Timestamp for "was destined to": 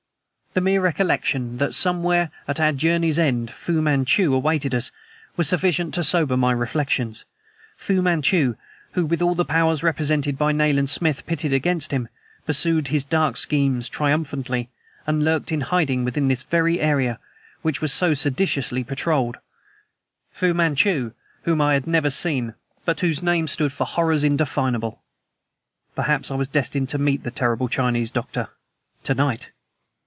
26.35-26.97